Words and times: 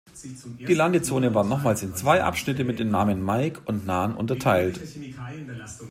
Die 0.67 0.73
Landezone 0.73 1.35
war 1.35 1.43
nochmals 1.43 1.83
in 1.83 1.93
zwei 1.93 2.23
Abschnitte 2.23 2.63
mit 2.63 2.79
den 2.79 2.89
Namen 2.89 3.23
"Mike" 3.23 3.61
und 3.67 3.85
"Nan" 3.85 4.15
unterteilt. 4.15 4.79